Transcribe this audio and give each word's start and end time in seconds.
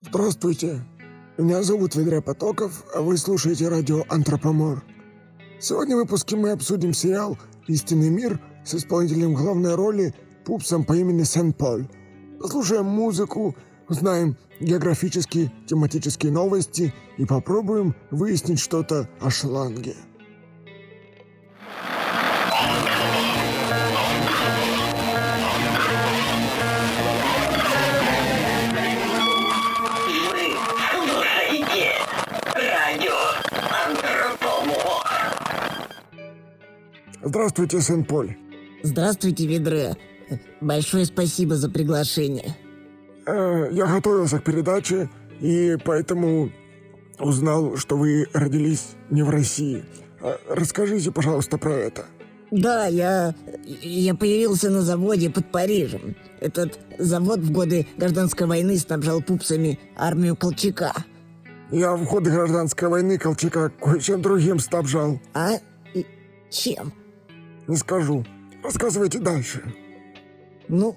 Здравствуйте. 0.00 0.80
Меня 1.38 1.64
зовут 1.64 1.96
Ведря 1.96 2.22
Потоков, 2.22 2.84
а 2.94 3.00
вы 3.00 3.16
слушаете 3.16 3.66
радио 3.66 4.04
«Антропомор». 4.08 4.84
Сегодня 5.58 5.96
в 5.96 5.98
выпуске 5.98 6.36
мы 6.36 6.52
обсудим 6.52 6.94
сериал 6.94 7.36
«Истинный 7.66 8.08
мир» 8.08 8.40
с 8.64 8.76
исполнителем 8.76 9.34
главной 9.34 9.74
роли 9.74 10.14
Пупсом 10.44 10.84
по 10.84 10.92
имени 10.92 11.24
Сен-Поль. 11.24 11.88
Послушаем 12.40 12.86
музыку, 12.86 13.56
узнаем 13.88 14.36
географические, 14.60 15.52
тематические 15.66 16.30
новости 16.30 16.94
и 17.16 17.24
попробуем 17.24 17.96
выяснить 18.12 18.60
что-то 18.60 19.08
о 19.20 19.30
шланге. 19.30 19.96
Здравствуйте, 37.22 37.80
Сен-Поль. 37.80 38.36
Здравствуйте, 38.82 39.46
Ведре. 39.46 39.96
Большое 40.60 41.04
спасибо 41.04 41.56
за 41.56 41.70
приглашение. 41.70 42.56
Э, 43.26 43.68
я 43.72 43.86
готовился 43.86 44.38
к 44.38 44.44
передаче 44.44 45.10
и 45.40 45.76
поэтому 45.84 46.50
узнал, 47.18 47.76
что 47.76 47.96
вы 47.96 48.26
родились 48.32 48.90
не 49.10 49.22
в 49.22 49.30
России. 49.30 49.84
Э, 50.20 50.36
Расскажите, 50.48 51.10
пожалуйста, 51.10 51.58
про 51.58 51.72
это. 51.72 52.04
Да, 52.50 52.86
я, 52.86 53.34
я 53.66 54.14
появился 54.14 54.70
на 54.70 54.80
заводе 54.80 55.28
под 55.28 55.50
Парижем. 55.50 56.16
Этот 56.40 56.78
завод 56.98 57.40
в 57.40 57.52
годы 57.52 57.86
гражданской 57.96 58.46
войны 58.46 58.78
снабжал 58.78 59.20
пупсами 59.20 59.78
армию 59.96 60.34
Колчака. 60.36 60.92
Я 61.70 61.94
в 61.94 62.06
ходе 62.06 62.30
гражданской 62.30 62.88
войны 62.88 63.18
Колчака 63.18 63.70
кое-чем 63.70 64.22
другим 64.22 64.58
снабжал. 64.58 65.20
А? 65.34 65.56
И 65.92 66.06
чем? 66.50 66.92
Не 67.68 67.76
скажу. 67.76 68.24
Рассказывайте 68.64 69.18
дальше. 69.18 69.62
Ну, 70.68 70.96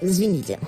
извините. 0.00 0.60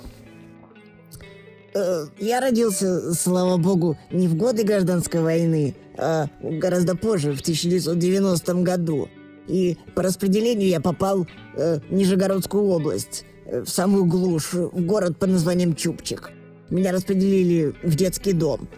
Э, 1.75 2.07
Я 2.19 2.41
родился, 2.41 3.15
слава 3.15 3.57
богу, 3.59 3.97
не 4.11 4.27
в 4.27 4.35
годы 4.35 4.65
гражданской 4.65 5.21
войны, 5.21 5.77
а 5.97 6.27
гораздо 6.43 6.97
позже, 6.97 7.33
в 7.33 7.41
1990 7.41 8.55
году. 8.55 9.09
И 9.47 9.79
по 9.95 10.03
распределению 10.03 10.69
я 10.69 10.81
попал 10.81 11.27
э, 11.57 11.79
в 11.79 11.93
Нижегородскую 11.93 12.65
область, 12.65 13.25
э, 13.47 13.61
в 13.61 13.69
самую 13.69 14.05
глушь, 14.05 14.53
в 14.53 14.85
город 14.85 15.19
под 15.19 15.31
названием 15.31 15.75
Чупчик. 15.75 16.33
Меня 16.71 16.93
распределили 16.93 17.75
в 17.83 17.95
детский 17.95 18.33
дом. 18.33 18.69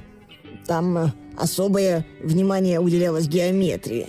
Там 0.66 0.96
э, 0.96 1.12
особое 1.36 2.06
внимание 2.22 2.80
уделялось 2.80 3.26
геометрии. 3.26 4.06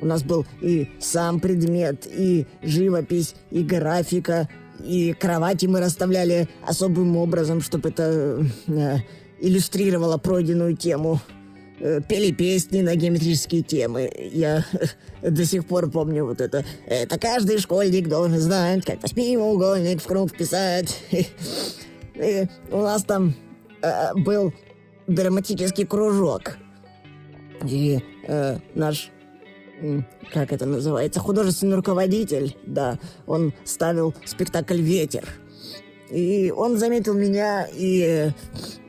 У 0.00 0.06
нас 0.06 0.22
был 0.22 0.46
и 0.62 0.88
сам 0.98 1.40
предмет, 1.40 2.06
и 2.06 2.46
живопись, 2.62 3.34
и 3.50 3.62
графика, 3.62 4.48
и 4.82 5.12
кровати 5.12 5.66
мы 5.66 5.80
расставляли 5.80 6.48
особым 6.66 7.16
образом, 7.16 7.60
чтобы 7.60 7.90
это 7.90 8.46
э, 8.66 8.96
иллюстрировало 9.40 10.16
пройденную 10.16 10.76
тему. 10.76 11.20
Э, 11.80 12.00
Пели 12.06 12.32
песни 12.32 12.80
на 12.80 12.94
геометрические 12.94 13.62
темы. 13.62 14.10
Я 14.32 14.64
э, 15.22 15.30
до 15.30 15.44
сих 15.44 15.66
пор 15.66 15.90
помню 15.90 16.24
вот 16.24 16.40
это. 16.40 16.64
Это 16.86 17.18
каждый 17.18 17.58
школьник 17.58 18.08
должен 18.08 18.38
знать, 18.38 18.84
как 18.84 19.02
восьмиугольник 19.02 20.00
в 20.00 20.06
круг 20.06 20.30
вписать. 20.30 20.96
И 22.22 22.46
у 22.70 22.78
нас 22.78 23.04
там 23.04 23.34
э, 23.82 24.14
был 24.14 24.52
драматический 25.06 25.86
кружок. 25.86 26.58
И 27.64 28.00
э, 28.26 28.58
наш, 28.74 29.10
как 30.32 30.52
это 30.52 30.66
называется, 30.66 31.20
художественный 31.20 31.76
руководитель, 31.76 32.56
да, 32.66 32.98
он 33.26 33.52
ставил 33.64 34.14
спектакль 34.24 34.80
«Ветер». 34.80 35.24
И 36.10 36.52
он 36.54 36.76
заметил 36.76 37.14
меня, 37.14 37.68
и 37.72 38.30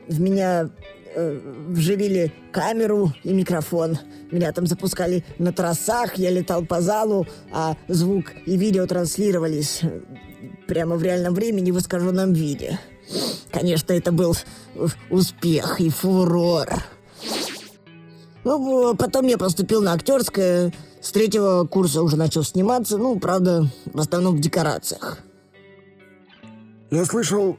в 0.08 0.20
меня 0.20 0.70
э, 1.14 1.40
вживили 1.68 2.34
камеру 2.52 3.14
и 3.24 3.32
микрофон. 3.32 3.98
Меня 4.32 4.52
там 4.52 4.66
запускали 4.66 5.24
на 5.38 5.54
трассах, 5.54 6.18
я 6.18 6.32
летал 6.32 6.66
по 6.66 6.82
залу, 6.82 7.28
а 7.52 7.76
звук 7.88 8.32
и 8.46 8.58
видео 8.58 8.88
транслировались 8.88 9.82
прямо 10.68 10.96
в 10.96 11.04
реальном 11.04 11.36
времени 11.36 11.70
в 11.72 11.78
искаженном 11.78 12.34
виде. 12.34 12.80
Конечно, 13.52 13.94
это 13.94 14.12
был 14.12 14.36
успех 15.10 15.80
и 15.80 15.90
фурор. 15.90 16.68
Ну, 18.44 18.96
потом 18.96 19.28
я 19.28 19.38
поступил 19.38 19.82
на 19.82 19.94
актерское. 19.94 20.74
С 21.00 21.12
третьего 21.12 21.66
курса 21.66 22.02
уже 22.04 22.16
начал 22.16 22.44
сниматься. 22.44 22.98
Ну, 22.98 23.20
правда, 23.20 23.68
в 23.86 24.00
основном 24.00 24.38
в 24.38 24.40
декорациях. 24.40 25.20
Я 26.90 27.06
слышал, 27.06 27.58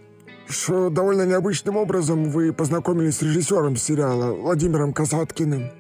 что 0.49 0.91
довольно 0.91 1.23
необычным 1.23 1.77
образом 1.77 2.31
вы 2.31 2.53
познакомились 2.53 3.17
с 3.17 3.23
режиссером 3.23 3.77
сериала 3.77 4.33
Владимиром 4.35 4.93
Касаткиным. 4.93 5.71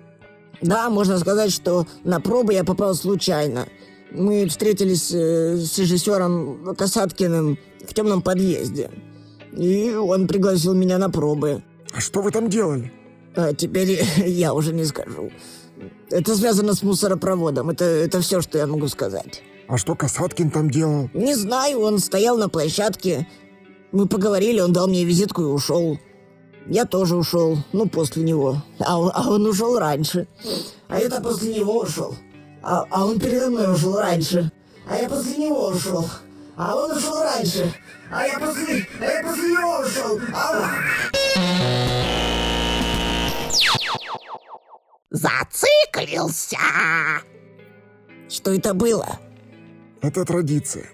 Да, 0.60 0.88
можно 0.90 1.18
сказать, 1.18 1.52
что 1.52 1.86
на 2.04 2.20
пробы 2.20 2.54
я 2.54 2.64
попал 2.64 2.94
случайно. 2.94 3.66
Мы 4.12 4.46
встретились 4.46 5.10
э, 5.12 5.56
с 5.56 5.78
режиссером 5.78 6.74
Касаткиным 6.76 7.58
в 7.86 7.94
темном 7.94 8.22
подъезде. 8.22 8.90
И 9.56 9.90
он 9.94 10.26
пригласил 10.26 10.74
меня 10.74 10.98
на 10.98 11.10
пробы. 11.10 11.62
А 11.94 12.00
что 12.00 12.22
вы 12.22 12.30
там 12.30 12.48
делали? 12.48 12.92
А 13.36 13.52
теперь 13.54 14.02
я 14.26 14.54
уже 14.54 14.72
не 14.72 14.84
скажу. 14.84 15.30
Это 16.10 16.34
связано 16.36 16.74
с 16.74 16.82
мусоропроводом. 16.82 17.70
Это, 17.70 17.84
это 17.84 18.20
все, 18.20 18.40
что 18.40 18.58
я 18.58 18.66
могу 18.66 18.88
сказать. 18.88 19.42
А 19.68 19.78
что 19.78 19.94
Касаткин 19.94 20.50
там 20.50 20.70
делал? 20.70 21.08
Не 21.14 21.34
знаю, 21.34 21.80
он 21.80 21.98
стоял 21.98 22.36
на 22.36 22.48
площадке. 22.48 23.26
Мы 23.92 24.06
поговорили, 24.06 24.60
он 24.60 24.72
дал 24.72 24.86
мне 24.88 25.04
визитку 25.04 25.42
и 25.42 25.46
ушел. 25.46 25.98
Я 26.66 26.84
тоже 26.84 27.16
ушел, 27.16 27.58
ну, 27.72 27.88
после 27.88 28.22
него. 28.22 28.62
А, 28.78 28.98
он- 29.00 29.10
а 29.14 29.28
он 29.30 29.46
ушел 29.46 29.78
раньше. 29.78 30.28
А 30.88 30.98
это 30.98 31.20
после 31.20 31.54
него 31.54 31.80
ушел. 31.80 32.14
А, 32.62 32.86
а 32.90 33.04
он 33.06 33.18
передо 33.18 33.50
мной 33.50 33.72
ушел 33.74 33.96
раньше. 33.98 34.52
А 34.88 34.96
я 34.96 35.08
после 35.08 35.36
него 35.38 35.68
ушел. 35.68 36.06
А 36.56 36.76
он 36.76 36.92
ушел 36.96 37.18
раньше. 37.20 37.72
А 38.14 38.26
я 38.26 38.38
после, 38.38 38.86
а 39.00 39.04
я 39.04 39.22
после 39.22 39.48
него 39.48 39.78
ушел. 39.80 40.20
А... 40.34 40.70
Зациклился. 45.10 46.58
Что 48.28 48.52
это 48.52 48.74
было? 48.74 49.18
Это 50.00 50.24
традиция. 50.24 50.86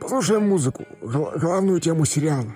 Послушаем 0.00 0.48
музыку, 0.48 0.84
гла- 1.00 1.36
главную 1.38 1.80
тему 1.80 2.04
сериала. 2.04 2.52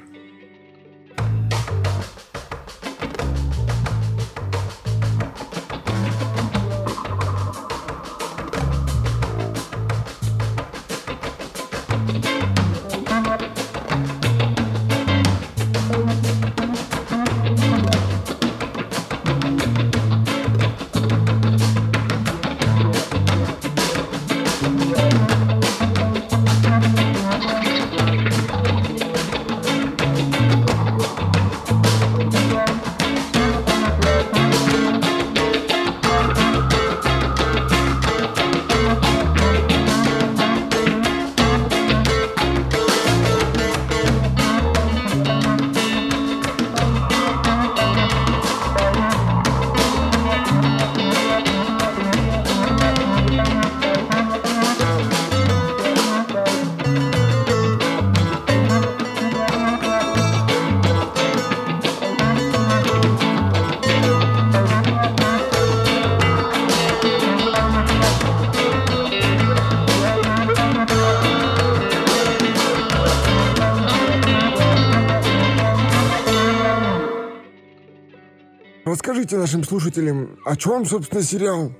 Расскажите 79.06 79.36
нашим 79.36 79.62
слушателям, 79.62 80.36
о 80.44 80.56
чем, 80.56 80.84
собственно, 80.84 81.22
сериал? 81.22 81.70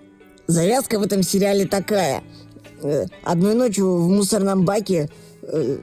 Завязка 0.47 1.01
в 1.01 1.03
этом 1.03 1.25
сериале 1.25 1.67
такая. 1.67 2.23
Э, 2.85 3.07
одной 3.25 3.55
ночью 3.55 3.97
в 3.97 4.09
мусорном 4.09 4.65
баке 4.65 5.11
э, 5.43 5.79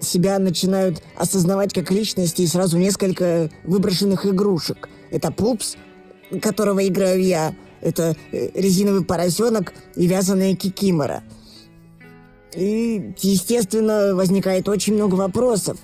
себя 0.00 0.38
начинают 0.38 1.02
осознавать 1.14 1.74
как 1.74 1.90
личности 1.90 2.40
и 2.40 2.46
сразу 2.46 2.78
несколько 2.78 3.50
выброшенных 3.64 4.24
игрушек. 4.24 4.88
Это 5.10 5.30
Пупс, 5.30 5.76
которого 6.40 6.86
играю 6.86 7.22
я, 7.22 7.54
это 7.82 8.16
э, 8.32 8.48
резиновый 8.54 9.04
поросенок 9.04 9.74
и 9.96 10.06
вязаная 10.06 10.56
кикимора. 10.56 11.24
И, 12.54 13.12
естественно, 13.18 14.14
возникает 14.14 14.66
очень 14.66 14.94
много 14.94 15.14
вопросов. 15.16 15.76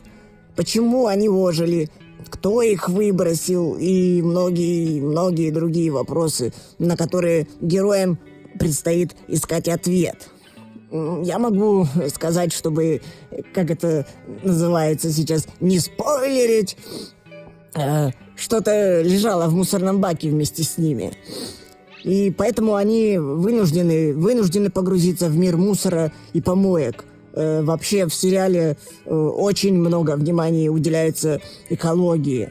Почему 0.56 1.06
они 1.06 1.28
ожили? 1.28 1.90
Кто 2.28 2.62
их 2.62 2.88
выбросил? 2.88 3.76
И 3.78 4.22
многие-многие 4.22 5.50
другие 5.50 5.90
вопросы, 5.90 6.52
на 6.78 6.96
которые 6.96 7.48
героям 7.60 8.19
предстоит 8.58 9.14
искать 9.28 9.69
ответ. 9.69 10.28
Я 10.90 11.38
могу 11.38 11.86
сказать, 12.14 12.52
чтобы, 12.52 13.00
как 13.54 13.70
это 13.70 14.06
называется 14.42 15.10
сейчас, 15.10 15.46
не 15.60 15.78
спойлерить, 15.78 16.76
э, 17.74 18.10
что-то 18.36 19.00
лежало 19.00 19.48
в 19.48 19.54
мусорном 19.54 20.00
баке 20.00 20.28
вместе 20.28 20.62
с 20.62 20.76
ними. 20.76 21.12
И 22.04 22.30
поэтому 22.30 22.74
они 22.74 23.16
вынуждены, 23.16 24.12
вынуждены 24.14 24.70
погрузиться 24.70 25.28
в 25.28 25.36
мир 25.36 25.56
мусора 25.56 26.12
и 26.32 26.40
помоек. 26.40 27.04
Э, 27.34 27.62
вообще 27.62 28.06
в 28.06 28.14
сериале 28.14 28.76
э, 29.05 29.14
очень 29.14 29.75
много 29.75 30.17
внимания 30.17 30.69
уделяется 30.69 31.40
экологии. 31.70 32.50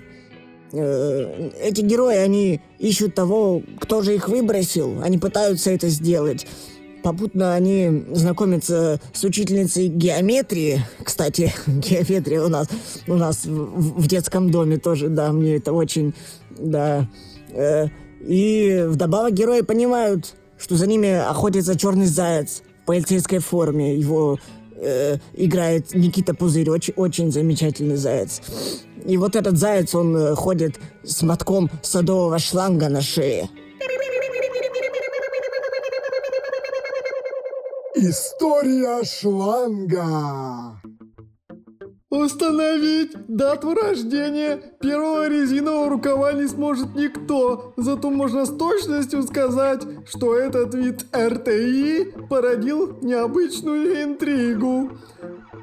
Э, 0.74 1.50
эти 1.62 1.81
герои, 1.81 2.18
они 2.18 2.62
ищут 2.80 3.16
того, 3.16 3.62
кто 3.80 4.01
же 4.01 4.16
их 4.16 4.30
выбросил. 4.30 5.01
Они 5.01 5.18
пытаются 5.18 5.72
это 5.72 5.89
сделать. 5.89 6.48
Попутно 7.04 7.56
они 7.56 8.06
знакомятся 8.12 9.00
с 9.13 9.24
учительницей 9.24 9.88
геометрии. 9.88 10.86
Кстати, 11.04 11.54
геометрия 11.68 12.44
у 12.44 12.50
нас, 12.50 12.68
у 13.07 13.16
нас 13.16 13.45
в, 13.45 14.01
в 14.01 14.07
детском 14.07 14.51
доме 14.51 14.78
тоже, 14.78 15.10
да, 15.10 15.31
мне 15.31 15.57
это 15.57 15.74
очень, 15.74 16.13
да. 16.57 17.07
Э, 17.51 17.88
и 18.22 18.86
вдобавок 18.88 19.33
герои 19.33 19.62
понимают, 19.62 20.36
что 20.57 20.75
за 20.75 20.86
ними 20.88 21.10
охотится 21.10 21.78
черный 21.78 22.06
заяц 22.06 22.62
в 22.83 22.86
полицейской 22.86 23.39
форме. 23.39 23.95
Его 23.95 24.38
э, 24.81 25.18
играет 25.33 25.94
Никита 25.94 26.33
Пузырь, 26.33 26.69
очень, 26.69 26.94
очень 26.95 27.31
замечательный 27.31 27.95
заяц. 27.95 28.42
И 29.06 29.18
вот 29.18 29.36
этот 29.36 29.57
заяц, 29.57 29.95
он 29.95 30.16
э, 30.16 30.36
ходит 30.36 30.80
с 31.04 31.22
мотком 31.22 31.69
садового 31.81 32.39
шланга 32.39 32.89
на 32.89 33.01
шее. 33.01 33.50
История 37.95 39.04
шланга. 39.04 40.81
Установить 42.11 43.13
дату 43.29 43.73
рождения 43.73 44.61
первого 44.81 45.29
резинового 45.29 45.89
рукава 45.89 46.33
не 46.33 46.45
сможет 46.45 46.93
никто, 46.93 47.73
зато 47.77 48.09
можно 48.09 48.45
с 48.45 48.49
точностью 48.49 49.23
сказать, 49.23 49.87
что 50.05 50.35
этот 50.35 50.75
вид 50.75 51.05
РТИ 51.15 52.13
породил 52.29 52.97
необычную 53.01 54.03
интригу. 54.03 54.91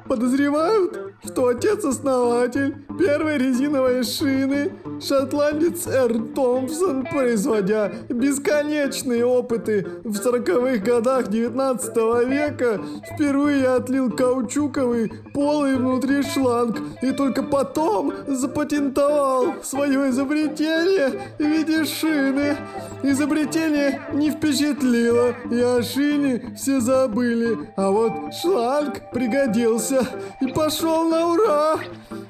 Подозревают, 0.09 1.08
что 1.25 1.49
отец-основатель 1.49 2.77
первой 2.99 3.39
резиновой 3.39 4.05
шины, 4.05 4.73
шотландец 5.01 5.87
Эр 5.87 6.13
Томпсон, 6.35 7.05
производя 7.05 7.93
бесконечные 8.09 9.25
опыты 9.25 9.87
в 10.05 10.15
40-х 10.15 10.85
годах 10.85 11.29
19 11.29 11.97
века, 12.29 12.81
впервые 13.13 13.69
отлил 13.69 14.11
каучуковый 14.11 15.13
полый 15.35 15.77
внутри 15.77 16.23
шланг 16.23 16.79
и 17.03 17.13
только 17.13 17.43
потом 17.43 18.13
запатентовал 18.27 19.55
свое 19.63 20.11
изобретение 20.11 21.21
в 21.39 21.43
виде 21.43 21.85
шины. 21.85 22.57
Изобретение 23.03 24.01
не 24.13 24.31
впечатлило, 24.31 25.35
и 25.51 25.61
о 25.61 25.83
шине 25.83 26.55
все 26.57 26.81
забыли, 26.81 27.71
а 27.77 27.91
вот 27.91 28.35
шланг 28.41 29.11
пригодился 29.13 30.07
и 30.41 30.47
пошел 30.49 31.08
на 31.09 31.27
ура! 31.27 31.81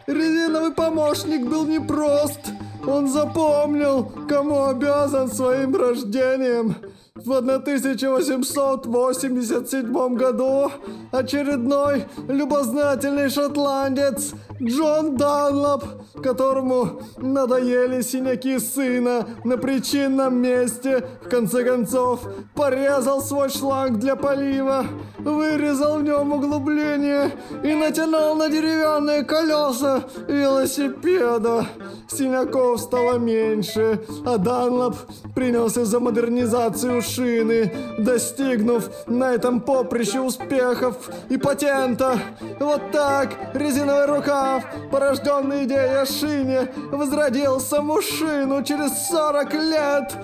Резиновый 0.06 0.72
помощник 0.72 1.46
был 1.46 1.66
непрост. 1.66 2.40
Он 2.86 3.08
запомнил, 3.08 4.10
кому 4.28 4.66
обязан 4.66 5.28
своим 5.30 5.76
рождением. 5.76 6.76
В 7.24 7.32
1887 7.32 10.14
году 10.14 10.70
очередной 11.10 12.04
любознательный 12.28 13.28
шотландец 13.28 14.34
Джон 14.62 15.16
Данлоп, 15.16 15.82
которому 16.22 17.00
надоели 17.16 18.02
синяки 18.02 18.60
сына 18.60 19.26
на 19.44 19.58
причинном 19.58 20.40
месте, 20.40 21.04
в 21.24 21.28
конце 21.28 21.64
концов 21.64 22.20
порезал 22.54 23.20
свой 23.20 23.50
шланг 23.50 23.98
для 23.98 24.14
полива, 24.14 24.86
вырезал 25.18 25.98
в 25.98 26.04
нем 26.04 26.32
углубление 26.32 27.32
и 27.64 27.74
натянул 27.74 28.36
на 28.36 28.48
деревянные 28.48 29.24
колеса 29.24 30.04
велосипеда. 30.28 31.66
Синяков 32.08 32.80
стало 32.80 33.18
меньше, 33.18 34.00
а 34.24 34.38
Данлоп 34.38 34.94
принялся 35.34 35.84
за 35.84 36.00
модернизацию 36.00 37.02
шины, 37.08 37.72
достигнув 37.99 38.90
на 39.06 39.34
этом 39.34 39.60
поприще 39.60 40.20
успехов 40.20 41.10
и 41.28 41.37
патента. 41.37 42.19
Вот 42.60 42.90
так 42.93 43.34
резиновый 43.55 44.06
рукав, 44.06 44.64
порожденный 44.90 45.64
идеей 45.64 46.02
о 46.02 46.06
шине, 46.06 46.72
возродил 46.93 47.60
саму 47.60 48.00
шину 48.02 48.62
через 48.62 49.08
40 49.08 49.55
лет. 49.55 50.16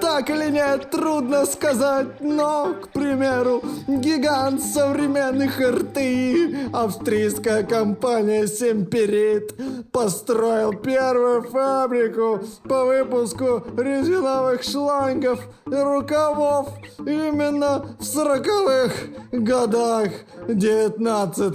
Так 0.00 0.30
или 0.30 0.50
нет, 0.50 0.90
трудно 0.90 1.44
сказать, 1.44 2.20
но, 2.20 2.74
к 2.82 2.88
примеру, 2.88 3.62
гигант 3.86 4.62
современных 4.62 5.60
РТИ, 5.60 6.70
австрийская 6.72 7.62
компания 7.64 8.46
Семперит, 8.46 9.54
построил 9.92 10.72
первую 10.72 11.42
фабрику 11.42 12.40
по 12.68 12.84
выпуску 12.86 13.62
резиновых 13.76 14.62
шлангов 14.62 15.40
и 15.66 15.74
рукавов 15.74 16.68
именно 17.00 17.84
в 17.98 18.04
сороковых 18.04 18.92
годах 19.32 20.10
19 20.48 21.54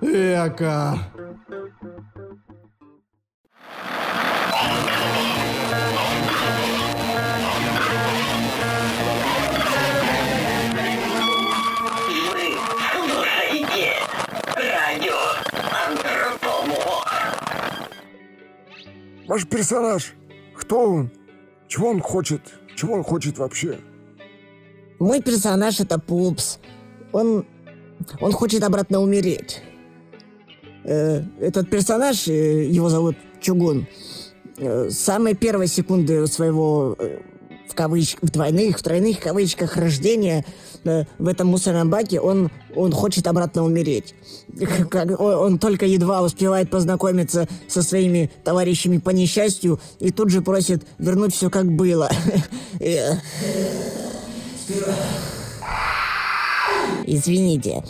века. 0.00 0.98
Ваш 19.28 19.46
персонаж, 19.46 20.14
кто 20.54 20.90
он? 20.90 21.10
Чего 21.68 21.88
он 21.88 22.00
хочет? 22.00 22.40
Чего 22.76 22.94
он 22.94 23.02
хочет 23.02 23.38
вообще? 23.38 23.78
Мой 24.98 25.20
персонаж 25.20 25.80
это 25.80 25.98
Пупс. 25.98 26.58
Он, 27.12 27.44
он 28.20 28.32
хочет 28.32 28.62
обратно 28.62 29.00
умереть. 29.00 29.62
Э, 30.84 31.22
этот 31.40 31.68
персонаж, 31.68 32.28
э, 32.28 32.64
его 32.66 32.88
зовут 32.88 33.16
Чугун, 33.40 33.86
э, 34.58 34.90
с 34.90 34.98
самой 34.98 35.34
первой 35.34 35.66
секунды 35.66 36.26
своего 36.28 36.96
э, 37.76 38.16
в 38.22 38.30
двойных, 38.30 38.78
в 38.78 38.82
тройных 38.82 39.20
кавычках 39.20 39.76
рождения 39.76 40.44
э, 40.84 41.04
в 41.18 41.28
этом 41.28 41.48
мусорном 41.48 41.90
баке 41.90 42.20
он, 42.20 42.50
он 42.74 42.92
хочет 42.92 43.26
обратно 43.26 43.64
умереть. 43.64 44.14
Как- 44.90 45.20
Он, 45.20 45.34
он 45.34 45.58
только 45.58 45.86
едва 45.86 46.22
успевает 46.22 46.70
познакомиться 46.70 47.46
со 47.68 47.82
своими 47.82 48.30
товарищами 48.44 48.98
по 48.98 49.10
несчастью 49.10 49.78
и 50.00 50.10
тут 50.10 50.30
же 50.30 50.40
просит 50.42 50.84
вернуть 50.98 51.34
все 51.34 51.50
как 51.50 51.70
было. 51.70 52.10
Э, 52.80 53.14
Извините. 57.06 57.82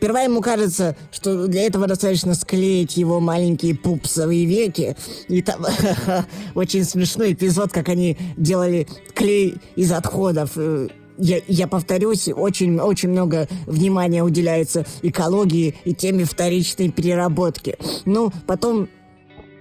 Сперва 0.00 0.22
ему 0.22 0.40
кажется, 0.40 0.96
что 1.12 1.46
для 1.46 1.66
этого 1.66 1.86
достаточно 1.86 2.34
склеить 2.34 2.96
его 2.96 3.20
маленькие 3.20 3.74
пупсовые 3.74 4.46
веки. 4.46 4.96
И 5.28 5.42
там 5.42 5.66
очень 6.54 6.84
смешной 6.84 7.34
эпизод, 7.34 7.70
как 7.70 7.90
они 7.90 8.16
делали 8.38 8.88
клей 9.14 9.56
из 9.76 9.92
отходов. 9.92 10.52
Э, 10.56 10.88
Я, 11.18 11.42
я 11.48 11.68
повторюсь, 11.68 12.28
очень, 12.28 12.80
очень 12.80 13.10
много 13.10 13.46
внимания 13.66 14.24
уделяется 14.24 14.86
экологии 15.02 15.74
и 15.84 15.92
теме 15.92 16.24
вторичной 16.24 16.88
переработки. 16.90 17.76
Ну, 18.06 18.32
потом 18.46 18.88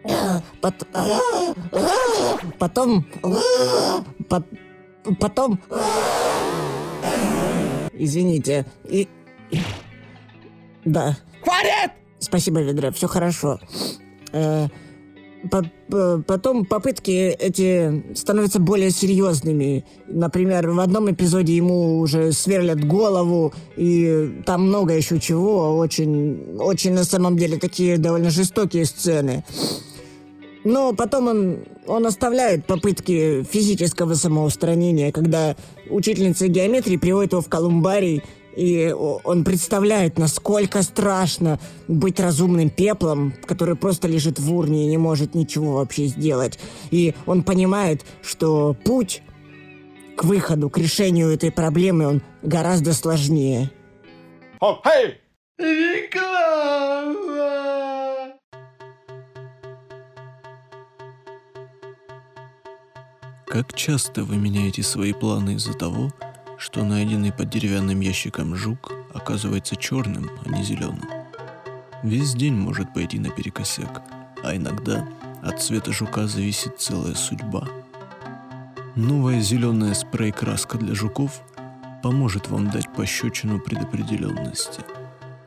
Пот- 0.61 0.87
Потом... 2.59 3.05
Пот- 4.29 4.47
Потом... 5.19 5.59
Извините. 7.93 8.65
И... 8.89 9.07
Да. 10.89 11.17
Хватит! 11.43 11.91
Спасибо, 12.19 12.61
Ведра, 12.61 12.91
все 12.91 13.07
хорошо. 13.07 13.59
Э, 14.33 14.67
по- 15.51 15.63
по- 15.89 16.23
Потом 16.27 16.65
попытки 16.65 17.11
эти 17.11 18.15
становятся 18.15 18.59
более 18.59 18.89
серьезными. 18.89 19.85
Например, 20.07 20.69
в 20.71 20.79
одном 20.79 21.11
эпизоде 21.11 21.55
ему 21.55 21.99
уже 21.99 22.31
сверлят 22.31 22.83
голову, 22.83 23.53
и 23.77 24.41
там 24.45 24.67
много 24.67 24.93
еще 24.95 25.19
чего. 25.19 25.77
Очень, 25.77 26.57
очень 26.59 26.93
на 26.93 27.03
самом 27.03 27.37
деле 27.37 27.57
такие 27.57 27.97
довольно 27.97 28.31
жестокие 28.31 28.85
сцены. 28.85 29.45
Но 30.65 30.93
потом 30.93 31.27
он, 31.27 31.59
он 31.87 32.05
оставляет 32.05 32.65
попытки 32.65 33.43
физического 33.43 34.15
самоустранения, 34.15 35.11
когда 35.11 35.55
учительница 35.89 36.47
геометрии 36.47 36.97
приводит 36.97 37.31
его 37.31 37.41
в 37.41 37.47
колумбарий, 37.47 38.23
и 38.59 38.91
он 38.91 39.45
представляет, 39.45 40.19
насколько 40.19 40.83
страшно 40.83 41.59
быть 41.87 42.19
разумным 42.19 42.69
пеплом, 42.69 43.33
который 43.45 43.75
просто 43.75 44.09
лежит 44.09 44.37
в 44.37 44.53
урне 44.53 44.83
и 44.83 44.89
не 44.89 44.97
может 44.97 45.33
ничего 45.33 45.75
вообще 45.75 46.07
сделать. 46.07 46.59
И 46.91 47.15
он 47.25 47.43
понимает, 47.43 48.03
что 48.21 48.75
путь 48.83 49.23
к 50.17 50.25
выходу, 50.25 50.69
к 50.69 50.77
решению 50.77 51.29
этой 51.29 51.53
проблемы, 51.53 52.05
он 52.05 52.21
гораздо 52.41 52.91
сложнее. 52.91 53.71
О, 54.59 54.81
эй! 54.83 55.15
Реклама! 55.57 56.49
Как 63.47 63.73
часто 63.73 64.25
вы 64.25 64.35
меняете 64.35 64.83
свои 64.83 65.13
планы 65.13 65.51
из-за 65.53 65.73
того, 65.73 66.11
что 66.59 66.83
найденный 66.83 67.31
под 67.31 67.49
деревянным 67.49 68.01
ящиком 68.01 68.55
жук 68.55 68.91
оказывается 69.13 69.75
черным, 69.75 70.29
а 70.45 70.49
не 70.49 70.61
зеленым? 70.61 71.09
Весь 72.03 72.33
день 72.33 72.53
может 72.53 72.93
пойти 72.93 73.17
наперекосяк, 73.17 74.01
а 74.43 74.55
иногда 74.55 75.07
от 75.41 75.61
цвета 75.61 75.93
жука 75.93 76.27
зависит 76.27 76.79
целая 76.79 77.15
судьба. 77.15 77.67
Новая 78.95 79.39
зеленая 79.41 79.93
спрей-краска 79.93 80.77
для 80.77 80.93
жуков 80.93 81.41
поможет 82.03 82.49
вам 82.49 82.69
дать 82.69 82.93
пощечину 82.93 83.59
предопределенности. 83.59 84.81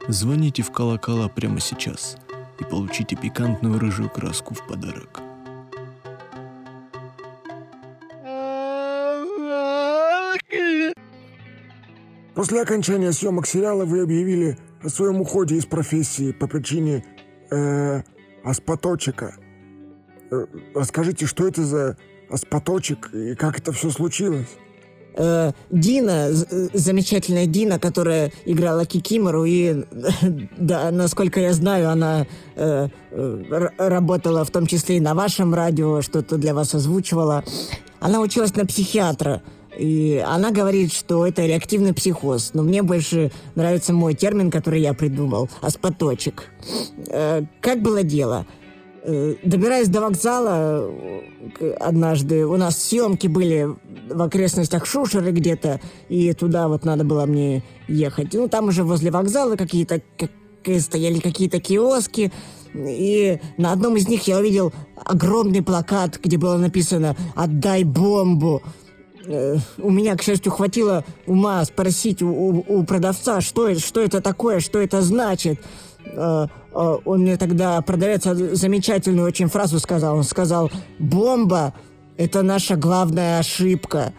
Звоните 0.09 0.63
в 0.63 0.73
колокола 0.73 1.29
прямо 1.29 1.61
сейчас 1.61 2.17
и 2.59 2.65
получите 2.65 3.17
пикантную 3.17 3.79
рыжую 3.79 4.09
краску 4.11 4.55
в 4.55 4.67
подарок. 4.67 5.22
После 12.43 12.61
окончания 12.61 13.13
съемок 13.13 13.47
сериала 13.47 13.85
вы 13.85 14.01
объявили 14.01 14.59
о 14.83 14.89
своем 14.89 15.21
уходе 15.21 15.55
из 15.55 15.65
профессии 15.65 16.33
по 16.33 16.49
причине 16.49 17.05
э, 17.53 18.03
оспоточика. 18.43 19.37
Э, 20.33 20.47
расскажите, 20.75 21.27
что 21.27 21.47
это 21.47 21.63
за 21.63 21.97
оспоточек 22.29 23.15
и 23.15 23.37
как 23.37 23.61
это 23.61 23.71
все 23.71 23.91
случилось? 23.91 24.49
Э, 25.15 25.53
Дина, 25.71 26.31
замечательная 26.33 27.47
Дина, 27.47 27.79
которая 27.79 28.33
играла 28.45 28.87
Кикимору, 28.87 29.45
и, 29.45 29.85
да, 30.59 30.91
насколько 30.91 31.39
я 31.39 31.53
знаю, 31.53 31.91
она 31.91 32.27
э, 32.57 32.89
э, 33.13 33.69
работала 33.79 34.45
в 34.45 34.51
том 34.51 34.67
числе 34.67 34.97
и 34.97 35.01
на 35.01 35.15
вашем 35.15 35.55
радио, 35.55 36.03
что-то 36.03 36.39
для 36.39 36.55
вас 36.55 36.75
озвучивала. 36.75 37.45
Она 38.01 38.19
училась 38.21 38.57
на 38.57 38.67
психиатра, 38.67 39.43
и 39.79 40.23
она 40.27 40.51
говорит, 40.51 40.93
что 40.93 41.27
это 41.27 41.47
реактивный 41.47 41.95
психоз. 41.95 42.51
Но 42.55 42.63
мне 42.63 42.83
больше 42.83 43.31
нравится 43.55 43.93
мой 43.93 44.15
термин, 44.15 44.51
который 44.51 44.81
я 44.81 44.95
придумал– 44.95 45.49
аспоточек. 45.61 46.51
Э, 47.09 47.43
как 47.61 47.81
было 47.81 48.03
дело? 48.03 48.47
Э, 49.03 49.35
Добираясь 49.43 49.89
до 49.89 50.01
вокзала 50.03 50.91
э, 51.59 51.71
однажды, 51.81 52.47
у 52.47 52.57
нас 52.57 52.83
съемки 52.83 53.27
были 53.27 53.69
в 54.11 54.23
окрестностях 54.23 54.87
Шушеры 54.87 55.33
где-то, 55.33 55.81
и 56.09 56.33
туда 56.35 56.69
вот 56.69 56.85
надо 56.85 57.05
было 57.05 57.27
мне 57.27 57.63
ехать. 57.89 58.35
Ну, 58.35 58.49
там 58.49 58.69
уже 58.69 58.85
возле 58.85 59.11
вокзала 59.11 59.57
какие-то 59.57 60.03
как- 60.19 60.31
стояли 60.81 61.19
какие-то 61.19 61.61
киоски, 61.61 62.31
и 62.75 63.41
на 63.59 63.73
одном 63.73 63.97
из 63.97 64.09
них 64.09 64.27
я 64.29 64.39
увидел 64.39 64.73
огромный 65.05 65.63
плакат, 65.63 66.19
где 66.23 66.39
было 66.39 66.57
написано 66.57 67.17
«Отдай 67.35 67.85
бомбу». 67.85 68.63
Э, 69.27 69.57
У 69.79 69.91
меня, 69.91 70.17
к 70.17 70.23
счастью, 70.23 70.53
хватило 70.53 71.05
ума 71.27 71.65
спросить 71.65 72.23
у, 72.23 72.29
у- 72.29 72.65
у 72.69 72.85
продавца, 72.85 73.41
что, 73.41 73.69
это- 73.69 73.81
что 73.81 74.01
это 74.01 74.21
такое, 74.21 74.61
что 74.61 74.81
это 74.81 75.01
значит. 75.03 75.61
Э, 76.05 76.47
э, 76.75 76.97
Он 77.05 77.21
мне 77.21 77.37
тогда, 77.37 77.81
продавец, 77.83 78.25
замечательную 78.25 79.27
очень 79.29 79.49
фразу 79.49 79.79
сказал. 79.79 80.17
Он 80.17 80.25
сказал, 80.25 80.71
бомба– 80.99 81.73
это 82.17 82.43
наша 82.43 82.77
главная 82.77 83.39
ошибка. 83.39 84.13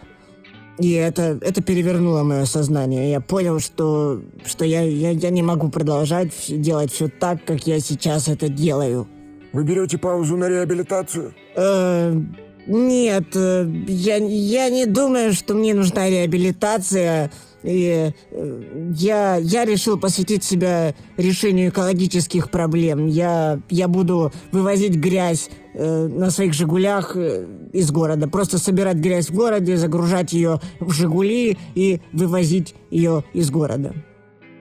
И 0.78 0.90
это, 0.92 1.38
это 1.40 1.62
перевернуло 1.62 2.24
мое 2.24 2.46
сознание. 2.46 3.10
Я 3.12 3.20
понял, 3.20 3.60
что, 3.60 4.20
что 4.44 4.64
я, 4.64 4.80
я, 4.82 5.10
я 5.10 5.30
не 5.30 5.42
могу 5.42 5.68
продолжать 5.68 6.32
делать 6.48 6.90
все 6.90 7.06
так, 7.08 7.44
как 7.44 7.66
я 7.66 7.78
сейчас 7.78 8.26
это 8.26 8.48
делаю. 8.48 9.06
Вы 9.52 9.62
берете 9.62 9.98
паузу 9.98 10.36
на 10.36 10.48
реабилитацию? 10.48 11.32
Э, 11.54 12.20
нет, 12.66 13.24
э, 13.34 13.70
я, 13.88 14.16
я 14.16 14.70
не 14.70 14.86
думаю, 14.86 15.32
что 15.32 15.54
мне 15.54 15.74
нужна 15.74 16.08
реабилитация. 16.08 17.30
И 17.62 18.12
э, 18.30 18.62
я, 18.94 19.36
я 19.36 19.64
решил 19.64 19.98
посвятить 19.98 20.44
себя 20.44 20.94
решению 21.16 21.70
экологических 21.70 22.50
проблем. 22.50 23.06
Я, 23.06 23.60
я 23.70 23.88
буду 23.88 24.32
вывозить 24.52 24.96
грязь 24.96 25.50
э, 25.72 26.06
на 26.06 26.30
своих 26.30 26.52
«Жигулях» 26.52 27.16
э, 27.16 27.46
из 27.72 27.90
города. 27.90 28.28
Просто 28.28 28.58
собирать 28.58 28.96
грязь 28.96 29.30
в 29.30 29.34
городе, 29.34 29.76
загружать 29.76 30.32
ее 30.32 30.60
в 30.80 30.90
«Жигули» 30.92 31.58
и 31.74 32.00
вывозить 32.12 32.74
ее 32.90 33.24
из 33.32 33.50
города. 33.50 33.94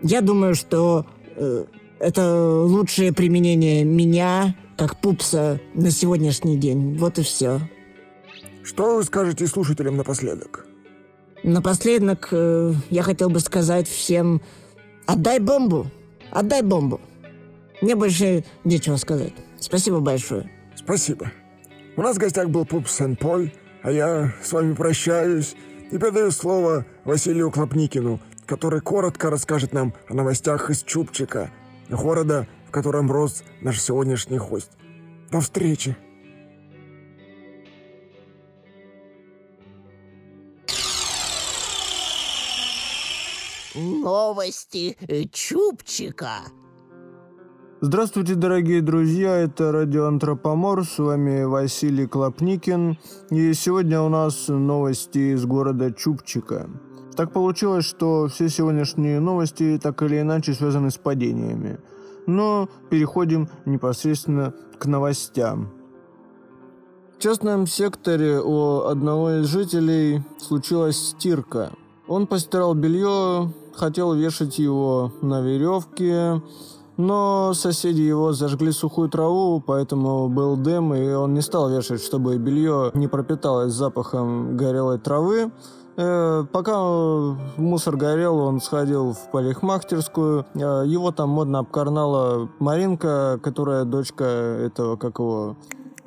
Я 0.01 0.21
думаю, 0.21 0.55
что 0.55 1.05
э, 1.35 1.65
это 1.99 2.63
лучшее 2.63 3.13
применение 3.13 3.83
меня 3.83 4.55
как 4.77 4.97
пупса 4.97 5.59
на 5.73 5.91
сегодняшний 5.91 6.57
день. 6.57 6.97
Вот 6.97 7.19
и 7.19 7.23
все. 7.23 7.59
Что 8.63 8.95
вы 8.95 9.03
скажете 9.03 9.45
слушателям 9.47 9.97
напоследок? 9.97 10.65
Напоследок 11.43 12.29
э, 12.31 12.73
я 12.89 13.03
хотел 13.03 13.29
бы 13.29 13.41
сказать 13.41 13.87
всем 13.87 14.41
«Отдай 15.05 15.39
бомбу! 15.39 15.91
Отдай 16.31 16.61
бомбу!» 16.61 17.01
Мне 17.81 17.95
больше 17.97 18.45
нечего 18.63 18.95
сказать. 18.95 19.33
Спасибо 19.59 19.99
большое. 19.99 20.49
Спасибо. 20.75 21.31
У 21.97 22.01
нас 22.01 22.15
в 22.15 22.19
гостях 22.19 22.49
был 22.49 22.65
Пуп 22.65 22.87
Сен-Поль, 22.87 23.51
а 23.81 23.91
я 23.91 24.33
с 24.41 24.53
вами 24.53 24.73
прощаюсь 24.73 25.55
и 25.91 25.97
передаю 25.97 26.31
слово 26.31 26.85
Василию 27.03 27.51
Клопникину, 27.51 28.21
который 28.45 28.79
коротко 28.79 29.29
расскажет 29.29 29.73
нам 29.73 29.93
о 30.07 30.13
новостях 30.13 30.69
из 30.69 30.83
Чупчика, 30.83 31.51
города, 31.89 32.47
в 32.67 32.71
котором 32.71 33.11
рос 33.11 33.43
наш 33.59 33.81
сегодняшний 33.81 34.39
гость. 34.39 34.71
До 35.29 35.41
встречи! 35.41 35.97
Новости 44.03 44.97
Чупчика. 45.31 46.31
Здравствуйте, 47.79 48.35
дорогие 48.35 48.81
друзья, 48.81 49.37
это 49.37 49.71
Радио 49.71 50.07
Антропомор, 50.07 50.83
с 50.83 50.99
вами 50.99 51.45
Василий 51.45 52.05
Клопникин, 52.05 52.97
и 53.29 53.53
сегодня 53.53 54.01
у 54.01 54.09
нас 54.09 54.49
новости 54.49 55.33
из 55.33 55.45
города 55.45 55.93
Чупчика. 55.93 56.69
Так 57.15 57.31
получилось, 57.31 57.85
что 57.85 58.27
все 58.27 58.49
сегодняшние 58.49 59.21
новости 59.21 59.79
так 59.81 60.01
или 60.01 60.19
иначе 60.19 60.53
связаны 60.53 60.91
с 60.91 60.97
падениями. 60.97 61.79
Но 62.27 62.67
переходим 62.89 63.47
непосредственно 63.65 64.53
к 64.79 64.85
новостям. 64.85 65.71
В 67.15 67.21
частном 67.21 67.67
секторе 67.67 68.41
у 68.41 68.81
одного 68.81 69.39
из 69.39 69.45
жителей 69.45 70.23
случилась 70.39 70.97
стирка. 70.97 71.71
Он 72.07 72.27
постирал 72.27 72.73
белье, 72.73 73.51
хотел 73.73 74.13
вешать 74.13 74.59
его 74.59 75.13
на 75.21 75.41
веревке, 75.41 76.41
но 76.97 77.53
соседи 77.53 78.01
его 78.01 78.33
зажгли 78.33 78.71
сухую 78.71 79.09
траву, 79.09 79.63
поэтому 79.65 80.27
был 80.27 80.57
дым, 80.57 80.93
и 80.93 81.13
он 81.13 81.33
не 81.33 81.41
стал 81.41 81.69
вешать, 81.69 82.03
чтобы 82.03 82.37
белье 82.37 82.91
не 82.93 83.07
пропиталось 83.07 83.73
запахом 83.73 84.57
горелой 84.57 84.99
травы. 84.99 85.51
Э, 85.95 86.43
пока 86.51 86.77
мусор 87.57 87.95
горел, 87.95 88.37
он 88.39 88.59
сходил 88.61 89.13
в 89.13 89.31
парикмахерскую. 89.31 90.45
Э, 90.55 90.83
его 90.85 91.11
там 91.11 91.29
модно 91.29 91.59
обкарнала 91.59 92.49
Маринка, 92.59 93.39
которая 93.41 93.85
дочка 93.85 94.23
этого, 94.25 94.97
как 94.97 95.19
его, 95.19 95.55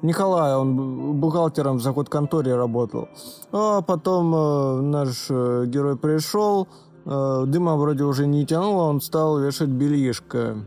Николая, 0.06 0.56
он 0.56 1.20
бухгалтером 1.20 1.78
в 1.78 1.82
заход 1.82 2.08
конторе 2.08 2.54
работал. 2.54 3.08
А 3.52 3.82
потом 3.82 4.34
э, 4.34 4.80
наш 4.82 5.26
э, 5.30 5.64
герой 5.66 5.96
пришел, 5.96 6.68
э, 7.04 7.44
дыма 7.46 7.76
вроде 7.76 8.04
уже 8.04 8.26
не 8.26 8.46
тянуло, 8.46 8.84
он 8.84 9.00
стал 9.00 9.40
вешать 9.40 9.68
бельишко. 9.68 10.58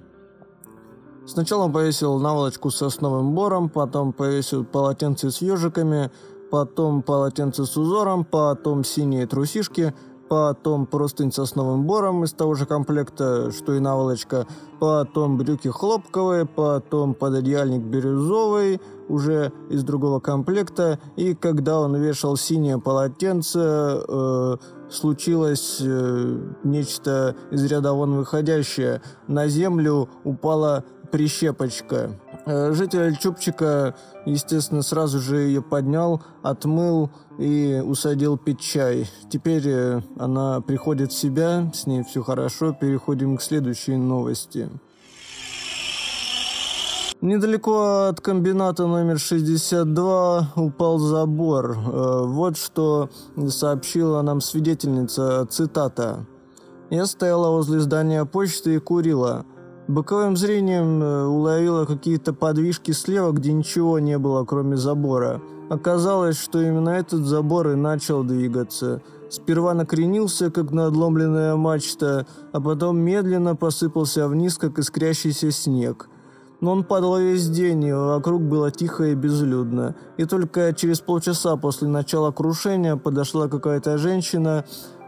Сначала 1.25 1.65
он 1.65 1.71
повесил 1.71 2.19
наволочку 2.19 2.69
с 2.69 2.77
сосновым 2.77 3.33
бором, 3.33 3.69
потом 3.69 4.11
повесил 4.11 4.65
полотенце 4.65 5.31
с 5.31 5.41
ежиками, 5.41 6.11
потом 6.51 7.01
полотенце 7.01 7.65
с 7.65 7.77
узором, 7.77 8.25
потом 8.25 8.83
синие 8.83 9.25
трусишки, 9.25 9.93
потом 10.29 10.85
простынь 10.85 11.31
с 11.31 11.39
основным 11.39 11.85
бором 11.85 12.23
из 12.23 12.33
того 12.33 12.53
же 12.53 12.65
комплекта, 12.65 13.51
что 13.51 13.73
и 13.73 13.79
наволочка, 13.79 14.45
потом 14.79 15.37
брюки 15.37 15.67
хлопковые, 15.67 16.45
потом 16.45 17.15
пододеяльник 17.15 17.81
бирюзовый, 17.81 18.79
уже 19.09 19.51
из 19.69 19.83
другого 19.83 20.19
комплекта, 20.19 20.99
и 21.15 21.33
когда 21.33 21.79
он 21.79 21.95
вешал 21.95 22.37
синее 22.37 22.79
полотенце, 22.79 23.59
э, 23.59 24.57
случилось 24.91 25.79
э, 25.81 26.39
нечто 26.63 27.35
из 27.49 27.65
ряда 27.65 27.93
вон 27.93 28.15
выходящее. 28.15 29.01
На 29.27 29.47
землю 29.47 30.09
упала 30.23 30.85
прищепочка. 31.11 32.11
Э, 32.49 32.73
житель 32.73 33.15
Чупчика, 33.15 33.93
естественно, 34.25 34.81
сразу 34.81 35.19
же 35.19 35.37
ее 35.37 35.61
поднял, 35.61 36.23
отмыл 36.41 37.11
и 37.37 37.79
усадил 37.85 38.39
пить 38.39 38.59
чай. 38.59 39.07
Теперь 39.29 39.67
э, 39.67 40.01
она 40.17 40.59
приходит 40.59 41.11
в 41.11 41.15
себя, 41.15 41.71
с 41.75 41.85
ней 41.85 42.03
все 42.03 42.23
хорошо, 42.23 42.73
переходим 42.73 43.37
к 43.37 43.43
следующей 43.43 43.97
новости. 43.97 44.67
Недалеко 47.21 48.07
от 48.07 48.19
комбината 48.19 48.87
номер 48.87 49.19
62 49.19 50.53
упал 50.55 50.97
забор. 50.97 51.77
Э, 51.77 52.23
вот 52.25 52.57
что 52.57 53.11
сообщила 53.49 54.23
нам 54.23 54.41
свидетельница, 54.41 55.45
цитата. 55.51 56.25
«Я 56.89 57.05
стояла 57.05 57.51
возле 57.51 57.79
здания 57.79 58.25
почты 58.25 58.73
и 58.73 58.79
курила. 58.79 59.45
Боковым 59.89 60.37
зрением 60.37 61.01
э, 61.01 61.25
уловила 61.25 61.85
какие-то 61.85 62.31
подвижки 62.31 62.91
слева, 62.91 63.31
где 63.31 63.51
ничего 63.51 63.97
не 63.97 64.19
было, 64.19 64.45
кроме 64.45 64.77
забора. 64.77 65.41
Оказалось, 65.67 66.37
что 66.37 66.61
именно 66.61 66.89
этот 66.89 67.25
забор 67.25 67.69
и 67.69 67.75
начал 67.75 68.23
двигаться. 68.23 69.01
Сперва 69.31 69.73
накренился, 69.73 70.51
как 70.51 70.69
надломленная 70.69 71.55
мачта, 71.55 72.27
а 72.51 72.61
потом 72.61 72.99
медленно 72.99 73.55
посыпался 73.55 74.27
вниз, 74.27 74.59
как 74.59 74.77
искрящийся 74.77 75.49
снег. 75.49 76.07
Но 76.61 76.73
он 76.73 76.83
падал 76.83 77.17
весь 77.17 77.49
день, 77.49 77.85
и 77.85 77.91
вокруг 77.91 78.43
было 78.43 78.69
тихо 78.69 79.05
и 79.05 79.15
безлюдно. 79.15 79.95
И 80.17 80.25
только 80.25 80.71
через 80.71 80.99
полчаса 80.99 81.55
после 81.55 81.87
начала 81.87 82.29
крушения 82.31 82.95
подошла 82.95 83.47
какая-то 83.47 83.97
женщина, 83.97 84.65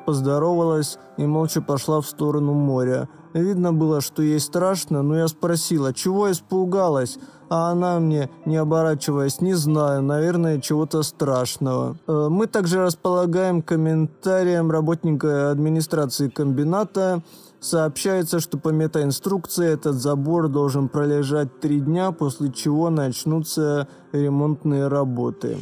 поздоровалась 0.07 0.97
и 1.17 1.25
молча 1.27 1.61
пошла 1.61 2.01
в 2.01 2.07
сторону 2.07 2.53
моря. 2.53 3.07
Видно 3.33 3.71
было, 3.71 4.01
что 4.01 4.21
ей 4.21 4.39
страшно, 4.39 5.03
но 5.03 5.17
я 5.17 5.27
спросила, 5.27 5.93
чего 5.93 6.31
испугалась? 6.31 7.17
А 7.49 7.71
она 7.71 7.99
мне, 7.99 8.29
не 8.45 8.55
оборачиваясь, 8.55 9.41
не 9.41 9.53
знаю, 9.55 10.01
наверное, 10.01 10.61
чего-то 10.61 11.03
страшного. 11.03 11.97
Э, 12.07 12.27
мы 12.29 12.47
также 12.47 12.81
располагаем 12.81 13.61
комментарием 13.61 14.71
работника 14.71 15.51
администрации 15.51 16.29
комбината. 16.29 17.21
Сообщается, 17.59 18.39
что 18.39 18.57
по 18.57 18.69
метаинструкции 18.69 19.67
этот 19.67 19.95
забор 19.95 20.47
должен 20.47 20.87
пролежать 20.87 21.59
три 21.59 21.81
дня, 21.81 22.11
после 22.11 22.51
чего 22.51 22.89
начнутся 22.89 23.87
ремонтные 24.13 24.87
работы. 24.87 25.57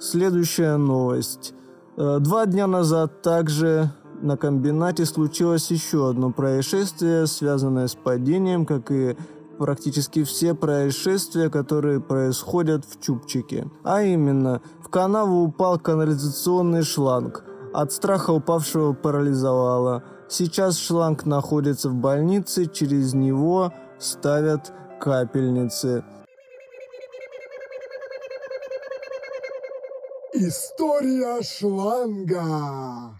Следующая 0.00 0.76
новость. 0.76 1.54
Э, 1.96 2.18
два 2.20 2.46
дня 2.46 2.66
назад 2.66 3.22
также 3.22 3.90
на 4.22 4.36
комбинате 4.36 5.06
случилось 5.06 5.70
еще 5.70 6.08
одно 6.08 6.30
происшествие, 6.30 7.26
связанное 7.26 7.86
с 7.86 7.94
падением, 7.94 8.66
как 8.66 8.90
и 8.90 9.16
практически 9.58 10.24
все 10.24 10.54
происшествия, 10.54 11.50
которые 11.50 12.00
происходят 12.00 12.84
в 12.84 13.00
Чупчике. 13.00 13.70
А 13.84 14.02
именно, 14.02 14.60
в 14.80 14.88
канаву 14.88 15.42
упал 15.42 15.78
канализационный 15.78 16.82
шланг. 16.82 17.44
От 17.72 17.92
страха 17.92 18.30
упавшего 18.30 18.92
парализовало. 18.92 20.02
Сейчас 20.28 20.78
шланг 20.78 21.26
находится 21.26 21.88
в 21.88 21.94
больнице, 21.94 22.66
через 22.66 23.14
него 23.14 23.72
ставят 23.98 24.72
капельницы. 25.00 26.04
История 30.32 31.42
шланга. 31.42 33.18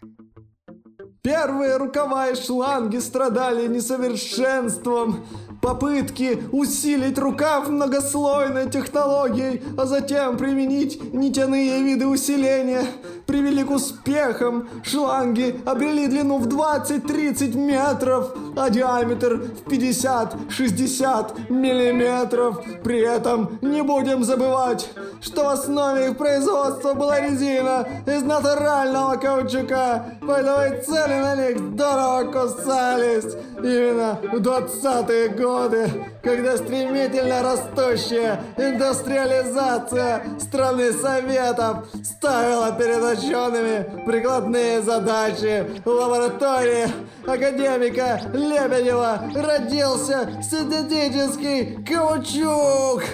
Первые 1.26 1.76
рукава 1.76 2.28
и 2.28 2.36
шланги 2.36 2.98
страдали 2.98 3.66
несовершенством. 3.66 5.26
Попытки 5.66 6.38
усилить 6.52 7.18
рукав 7.18 7.68
многослойной 7.68 8.70
технологией, 8.70 9.60
а 9.76 9.84
затем 9.84 10.36
применить 10.36 11.12
нитяные 11.12 11.82
виды 11.82 12.06
усиления 12.06 12.84
привели 13.26 13.64
к 13.64 13.70
успехам. 13.72 14.68
Шланги 14.84 15.60
обрели 15.66 16.06
длину 16.06 16.38
в 16.38 16.46
20-30 16.46 17.56
метров, 17.56 18.32
а 18.56 18.70
диаметр 18.70 19.42
в 19.64 19.68
50-60 19.68 21.50
миллиметров. 21.50 22.64
При 22.84 23.00
этом 23.00 23.58
не 23.60 23.82
будем 23.82 24.22
забывать, 24.22 24.88
что 25.20 25.44
в 25.44 25.48
основе 25.48 26.10
их 26.10 26.16
производства 26.16 26.94
была 26.94 27.20
резина 27.20 27.88
из 28.06 28.22
натурального 28.22 29.16
каучука, 29.16 30.16
поэтому 30.24 30.76
и 30.76 30.82
цены 30.82 31.22
на 31.22 31.34
них 31.34 31.58
здорово 31.58 32.30
кусались. 32.30 33.34
Именно 33.58 34.18
в 34.22 34.36
20-е 34.36 35.28
годы, 35.30 35.90
когда 36.22 36.56
стремительно 36.56 37.42
растущая 37.42 38.40
индустриализация 38.56 40.24
страны 40.38 40.92
Советов 40.92 41.88
ставила 42.02 42.72
перед 42.72 43.02
учеными 43.02 44.04
прикладные 44.04 44.82
задачи 44.82 45.66
в 45.84 45.88
лаборатории 45.88 46.86
академика 47.26 48.20
Лебедева 48.32 49.22
родился 49.34 50.28
синтетический 50.42 51.82
каучук. 51.84 53.04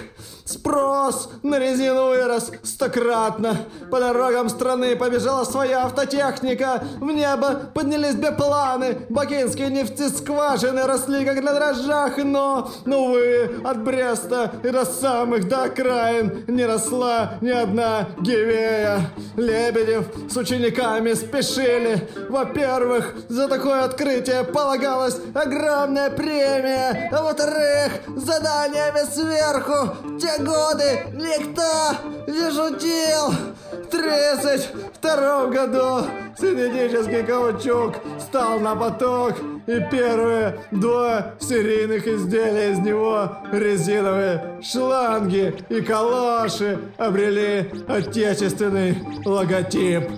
Спрос 0.45 1.29
на 1.41 1.57
резину 1.57 2.07
вырос 2.07 2.51
стократно. 2.63 3.57
По 3.89 3.99
дорогам 3.99 4.49
страны 4.49 4.95
побежала 4.97 5.45
своя 5.45 5.85
автотехника. 5.85 6.83
В 6.99 7.05
небо 7.11 7.61
поднялись 7.73 8.15
бипланы. 8.15 8.97
Бакинские 9.09 9.69
нефтескважины 9.69 10.83
росли 10.83 11.23
как 11.23 11.41
на 11.41 11.53
дрожжах, 11.53 12.17
но, 12.17 12.69
увы, 12.85 13.61
от 13.63 13.83
Бреста 13.83 14.51
и 14.63 14.69
до 14.69 14.85
самых 14.85 15.47
до 15.47 15.63
окраин 15.63 16.43
не 16.47 16.65
росла 16.65 17.35
ни 17.39 17.49
одна 17.49 18.09
гивея. 18.19 19.11
Лебедев 19.37 20.07
с 20.29 20.35
учениками 20.35 21.13
спешили. 21.13 22.05
Во-первых, 22.29 23.15
за 23.29 23.47
такое 23.47 23.83
открытие 23.85 24.43
полагалась 24.43 25.17
огромная 25.33 26.09
премия. 26.09 27.09
А 27.13 27.23
во-вторых, 27.23 27.93
заданиями 28.17 29.05
сверху 29.09 30.19
те 30.19 30.32
годы 30.39 31.05
никто 31.13 31.95
не 32.27 32.51
шутил. 32.51 33.33
В 33.71 33.87
32 33.89 35.47
году 35.47 36.05
синтетический 36.37 37.23
каучук 37.23 37.95
стал 38.19 38.59
на 38.59 38.75
поток, 38.75 39.35
и 39.67 39.79
первые 39.91 40.59
два 40.71 41.35
серийных 41.39 42.07
изделия 42.07 42.71
из 42.71 42.79
него, 42.79 43.37
резиновые 43.51 44.59
шланги 44.61 45.55
и 45.69 45.81
калаши, 45.81 46.79
обрели 46.97 47.71
отечественный 47.87 48.97
логотип. 49.25 50.09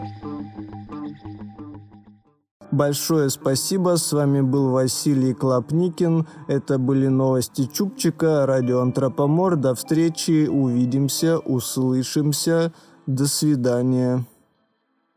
Большое 2.71 3.29
спасибо. 3.29 3.97
С 3.97 4.11
вами 4.11 4.41
был 4.41 4.71
Василий 4.71 5.33
Клопникин. 5.33 6.27
Это 6.47 6.77
были 6.77 7.07
новости 7.07 7.69
Чупчика, 7.71 8.45
радио 8.45 8.81
Антропомор. 8.81 9.55
До 9.55 9.75
встречи, 9.75 10.47
увидимся, 10.47 11.37
услышимся. 11.39 12.73
До 13.05 13.27
свидания. 13.27 14.25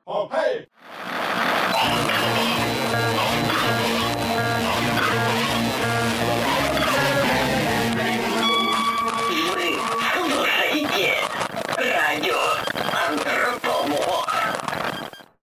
Hey! 0.06 0.67